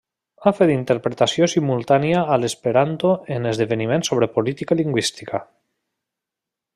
[0.43, 5.43] Ha fet interpretació simultània a l'esperanto en esdeveniments sobre política lingüística.